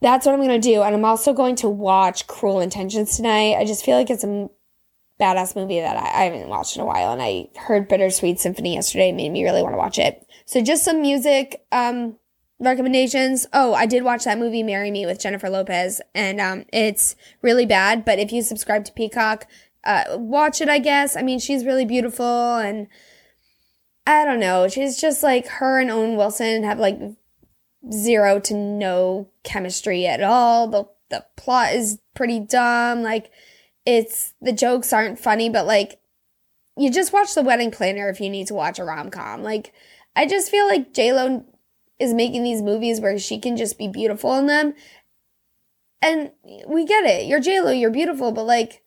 that's 0.03 0.27
what 0.27 0.35
I'm 0.35 0.41
going 0.41 0.61
to 0.61 0.69
do. 0.69 0.83
And 0.83 0.95
I'm 0.95 1.05
also 1.05 1.33
going 1.33 1.57
to 1.57 1.69
watch 1.69 2.27
Cruel 2.27 2.61
Intentions 2.61 3.17
tonight. 3.17 3.57
I 3.57 3.65
just 3.65 3.85
feel 3.85 3.97
like 3.97 4.11
it's 4.11 4.25
a 4.25 4.49
badass 5.23 5.55
movie 5.55 5.81
that 5.81 5.97
I, 5.97 6.23
I 6.23 6.25
haven't 6.25 6.49
watched 6.49 6.77
in 6.77 6.83
a 6.83 6.87
while. 6.87 7.13
And 7.13 7.23
I 7.23 7.49
heard 7.57 7.89
Bittersweet 7.89 8.41
Symphony 8.41 8.75
yesterday. 8.75 9.13
Made 9.13 9.31
me 9.31 9.45
really 9.45 9.63
want 9.63 9.75
to 9.75 9.79
watch 9.79 9.99
it. 9.99 10.27
So 10.45 10.63
just 10.63 10.85
some 10.85 11.01
music 11.01 11.65
um, 11.71 12.17
recommendations. 12.59 13.47
Oh, 13.53 13.75
I 13.75 13.87
did 13.87 14.03
watch 14.03 14.25
that 14.25 14.39
movie 14.39 14.63
Marry 14.63 14.91
Me 14.91 15.07
with 15.07 15.21
Jennifer 15.21 15.49
Lopez, 15.49 16.01
and 16.15 16.41
um, 16.41 16.65
it's 16.73 17.17
really 17.41 17.67
bad. 17.67 18.05
But 18.05 18.19
if 18.19 18.33
you 18.33 18.43
subscribe 18.43 18.85
to 18.87 18.93
Peacock, 18.93 19.47
uh, 19.85 20.05
watch 20.11 20.61
it. 20.61 20.69
I 20.69 20.79
guess. 20.79 21.17
I 21.17 21.23
mean, 21.23 21.39
she's 21.39 21.65
really 21.65 21.85
beautiful, 21.85 22.57
and 22.57 22.89
I 24.07 24.25
don't 24.25 24.41
know. 24.41 24.69
She's 24.69 25.01
just 25.01 25.23
like 25.23 25.47
her 25.47 25.81
and 25.81 25.91
Owen 25.91 26.17
Wilson 26.17 26.65
have 26.65 26.79
like 26.79 26.99
zero 27.91 28.41
to 28.41 28.55
no 28.55 29.31
chemistry 29.45 30.07
at 30.07 30.23
all. 30.23 30.69
The 30.69 30.89
the 31.11 31.25
plot 31.37 31.75
is 31.75 31.99
pretty 32.15 32.41
dumb. 32.41 33.03
Like 33.03 33.31
it's 33.85 34.35
the 34.41 34.53
jokes 34.53 34.93
aren't 34.93 35.19
funny, 35.19 35.49
but 35.49 35.67
like 35.67 36.01
you 36.77 36.91
just 36.91 37.13
watch 37.13 37.35
The 37.35 37.43
Wedding 37.43 37.71
Planner 37.71 38.09
if 38.09 38.21
you 38.21 38.31
need 38.31 38.47
to 38.47 38.55
watch 38.55 38.79
a 38.79 38.85
rom 38.85 39.11
com. 39.11 39.43
Like 39.43 39.73
I 40.17 40.27
just 40.27 40.51
feel 40.51 40.67
like 40.67 40.93
J 40.93 41.13
Lo 41.13 41.45
is 41.99 42.15
making 42.15 42.43
these 42.43 42.63
movies 42.63 43.01
where 43.01 43.19
she 43.19 43.39
can 43.39 43.57
just 43.57 43.79
be 43.79 43.89
beautiful 43.89 44.37
in 44.37 44.47
them. 44.47 44.75
And 46.01 46.33
we 46.67 46.85
get 46.85 47.05
it. 47.05 47.27
You're 47.27 47.41
J 47.41 47.61
Lo, 47.61 47.71
you're 47.71 47.91
beautiful, 47.91 48.33
but 48.33 48.45
like 48.45 48.83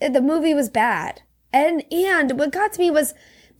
the 0.00 0.20
movie 0.20 0.54
was 0.54 0.68
bad. 0.68 1.22
And 1.52 1.84
and 1.92 2.38
what 2.38 2.52
got 2.52 2.72
to 2.74 2.80
me 2.80 2.90
was 2.90 3.14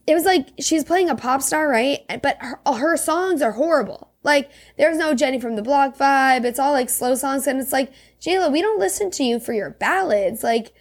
it 0.06 0.14
was 0.14 0.24
like 0.24 0.48
she's 0.58 0.84
playing 0.84 1.10
a 1.10 1.16
pop 1.16 1.42
star, 1.42 1.68
right? 1.68 2.00
But 2.22 2.38
her, 2.40 2.60
her 2.66 2.96
songs 2.96 3.42
are 3.42 3.52
horrible. 3.52 4.11
Like 4.22 4.50
there's 4.76 4.98
no 4.98 5.14
Jenny 5.14 5.40
from 5.40 5.56
the 5.56 5.62
Block 5.62 5.96
vibe. 5.96 6.44
It's 6.44 6.58
all 6.58 6.72
like 6.72 6.90
slow 6.90 7.14
songs, 7.14 7.46
and 7.46 7.60
it's 7.60 7.72
like 7.72 7.92
J 8.20 8.38
Lo, 8.38 8.50
we 8.50 8.62
don't 8.62 8.78
listen 8.78 9.10
to 9.12 9.24
you 9.24 9.40
for 9.40 9.52
your 9.52 9.70
ballads. 9.70 10.42
Like, 10.42 10.72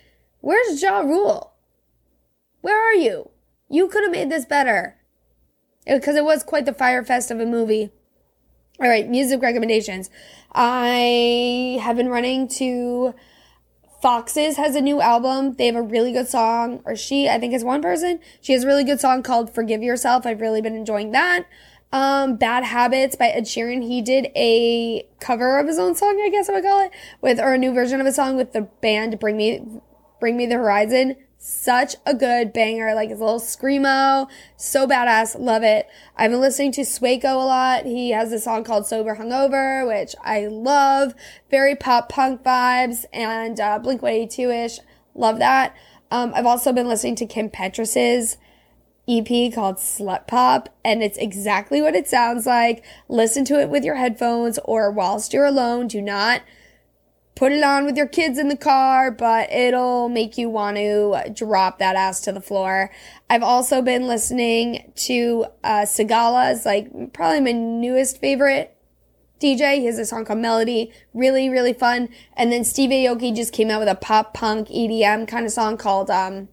where's 0.42 0.82
Ja 0.82 1.00
Rule? 1.00 1.54
Where 2.62 2.80
are 2.80 2.96
you? 2.96 3.32
You 3.70 3.88
could 3.88 4.04
have 4.04 4.12
made 4.12 4.30
this 4.30 4.46
better 4.46 4.98
because 5.86 6.16
it 6.16 6.26
was 6.26 6.44
quite 6.44 6.66
the 6.66 6.74
fire 6.74 7.04
fest 7.04 7.32
of 7.32 7.40
a 7.40 7.46
movie. 7.46 7.90
All 8.80 8.88
right, 8.88 9.08
music 9.08 9.42
recommendations. 9.42 10.10
I 10.52 11.80
have 11.82 11.96
been 11.96 12.10
running 12.10 12.48
to 12.50 13.14
Foxes 14.02 14.58
has 14.58 14.74
a 14.74 14.82
new 14.82 15.00
album. 15.00 15.54
They 15.54 15.68
have 15.68 15.76
a 15.76 15.82
really 15.82 16.12
good 16.12 16.28
song, 16.28 16.82
or 16.86 16.96
she, 16.96 17.30
I 17.30 17.40
think 17.40 17.54
is 17.54 17.64
one 17.64 17.84
person. 17.84 18.20
She 18.42 18.54
has 18.54 18.64
a 18.64 18.68
really 18.68 18.84
good 18.84 19.00
song 19.00 19.22
called 19.22 19.54
Forgive 19.54 19.84
Yourself. 19.84 20.26
I've 20.26 20.42
really 20.42 20.62
been 20.62 20.76
enjoying 20.76 21.12
that. 21.12 21.46
Um, 21.94 22.38
Bad 22.38 22.64
Habits 22.64 23.16
by 23.16 23.28
Ed 23.28 23.44
Sheeran. 23.44 23.84
He 23.84 24.02
did 24.02 24.28
a 24.36 25.06
cover 25.20 25.60
of 25.60 25.68
his 25.68 25.78
own 25.78 25.94
song, 25.94 26.22
I 26.24 26.30
guess 26.30 26.50
I 26.50 26.54
would 26.54 26.64
call 26.64 26.86
it, 26.86 26.92
with, 27.20 27.40
or 27.40 27.54
a 27.54 27.58
new 27.58 27.74
version 27.74 28.00
of 28.00 28.08
a 28.08 28.14
song 28.14 28.38
with 28.38 28.54
the 28.54 28.62
band 28.62 29.20
Bring 29.20 29.36
Me, 29.36 29.62
Bring 30.20 30.38
Me 30.38 30.46
the 30.46 30.56
Horizon. 30.56 31.18
Such 31.38 31.96
a 32.06 32.14
good 32.14 32.54
banger, 32.54 32.94
like 32.94 33.10
his 33.10 33.20
little 33.20 33.40
screamo, 33.40 34.30
so 34.58 34.88
badass, 34.88 35.40
love 35.40 35.64
it. 35.64 35.88
I've 36.16 36.30
been 36.30 36.40
listening 36.40 36.72
to 36.74 36.82
Sueco 36.82 37.34
a 37.34 37.46
lot. 37.46 37.86
He 37.86 38.12
has 38.12 38.32
a 38.32 38.40
song 38.40 38.64
called 38.64 38.86
Sober 38.86 39.16
Hungover, 39.16 39.88
which 39.88 40.14
I 40.24 40.46
love. 40.46 41.16
Very 41.50 41.76
pop 41.76 42.10
punk 42.10 42.44
vibes 42.44 43.06
and 43.12 43.60
uh, 43.60 43.80
Blink 43.80 44.04
182 44.04 44.52
ish. 44.52 44.80
Love 45.16 45.40
that. 45.40 45.76
Um, 46.12 46.32
I've 46.36 46.46
also 46.46 46.72
been 46.72 46.88
listening 46.88 47.16
to 47.16 47.26
Kim 47.26 47.50
Petras's 47.50 48.38
EP 49.12 49.54
called 49.54 49.76
Slut 49.76 50.26
Pop, 50.26 50.70
and 50.86 51.04
it's 51.04 51.18
exactly 51.18 51.82
what 51.82 51.96
it 51.96 52.08
sounds 52.08 52.46
like. 52.46 52.84
Listen 53.10 53.44
to 53.46 53.60
it 53.60 53.70
with 53.70 53.84
your 53.84 53.96
headphones 53.96 54.58
or 54.64 54.90
whilst 54.90 55.34
you're 55.34 55.46
alone. 55.46 55.88
Do 55.88 56.02
not 56.02 56.42
put 57.36 57.52
it 57.52 57.64
on 57.64 57.86
with 57.86 57.98
your 57.98 58.08
kids 58.08 58.38
in 58.38 58.48
the 58.50 58.56
car, 58.56 59.12
but 59.12 59.52
it'll 59.52 60.08
make 60.10 60.38
you 60.38 60.50
want 60.50 60.78
to 60.78 61.32
drop 61.34 61.80
that 61.80 61.96
ass 61.96 62.22
to 62.22 62.32
the 62.32 62.40
floor. 62.40 62.92
I've 63.30 63.44
also 63.44 63.82
been 63.82 64.08
listening 64.08 64.92
to 65.08 65.48
uh, 65.64 65.82
Sigala's, 65.82 66.66
like 66.66 67.14
probably 67.14 67.42
my 67.42 67.52
newest 67.52 68.20
favorite 68.20 68.78
DJ. 69.40 69.80
He 69.80 69.86
has 69.88 69.98
a 69.98 70.06
song 70.06 70.24
called 70.24 70.40
Melody, 70.40 70.94
really, 71.14 71.50
really 71.50 71.74
fun. 71.74 72.10
And 72.38 72.52
then 72.52 72.64
Steve 72.64 72.92
Aoki 72.92 73.36
just 73.36 73.54
came 73.54 73.72
out 73.72 73.80
with 73.80 73.90
a 73.90 73.96
pop 73.96 74.34
punk 74.34 74.70
EDM 74.70 75.28
kind 75.28 75.46
of 75.46 75.52
song 75.52 75.78
called 75.78 76.12
um, 76.12 76.48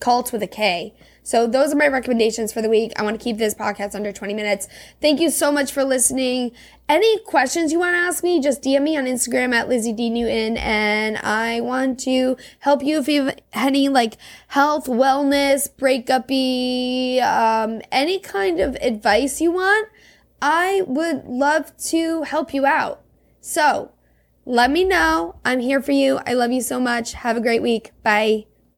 Cult 0.00 0.32
with 0.32 0.42
a 0.42 0.46
K. 0.46 0.94
So 1.22 1.46
those 1.46 1.72
are 1.72 1.76
my 1.76 1.88
recommendations 1.88 2.52
for 2.52 2.60
the 2.60 2.68
week. 2.68 2.92
I 2.96 3.02
want 3.02 3.18
to 3.18 3.24
keep 3.24 3.38
this 3.38 3.54
podcast 3.54 3.94
under 3.94 4.12
20 4.12 4.34
minutes. 4.34 4.68
Thank 5.00 5.20
you 5.20 5.30
so 5.30 5.50
much 5.50 5.72
for 5.72 5.82
listening. 5.82 6.52
Any 6.86 7.18
questions 7.20 7.72
you 7.72 7.78
want 7.78 7.94
to 7.94 7.98
ask 7.98 8.22
me, 8.22 8.40
just 8.40 8.62
DM 8.62 8.82
me 8.82 8.96
on 8.98 9.06
Instagram 9.06 9.54
at 9.54 9.66
Lizzie 9.66 9.94
D 9.94 10.10
Newton. 10.10 10.58
And 10.58 11.16
I 11.16 11.62
want 11.62 11.98
to 12.00 12.36
help 12.58 12.82
you 12.82 12.98
if 12.98 13.08
you 13.08 13.24
have 13.24 13.38
any 13.54 13.88
like 13.88 14.18
health, 14.48 14.86
wellness, 14.86 15.66
breakupy, 15.74 17.22
um, 17.22 17.80
any 17.90 18.18
kind 18.18 18.60
of 18.60 18.76
advice 18.82 19.40
you 19.40 19.50
want. 19.50 19.88
I 20.42 20.82
would 20.86 21.24
love 21.24 21.74
to 21.86 22.24
help 22.24 22.52
you 22.52 22.66
out. 22.66 23.00
So 23.40 23.92
let 24.44 24.70
me 24.70 24.84
know. 24.84 25.36
I'm 25.42 25.60
here 25.60 25.80
for 25.80 25.92
you. 25.92 26.20
I 26.26 26.34
love 26.34 26.52
you 26.52 26.60
so 26.60 26.78
much. 26.78 27.14
Have 27.14 27.38
a 27.38 27.40
great 27.40 27.62
week. 27.62 27.92
Bye. 28.02 28.44